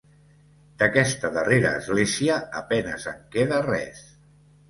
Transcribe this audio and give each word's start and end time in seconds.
D'aquesta 0.83 1.29
darrera 1.35 1.73
església 1.81 2.39
a 2.61 2.63
penes 2.71 3.05
en 3.13 3.19
queda 3.37 3.59
res. 3.69 4.01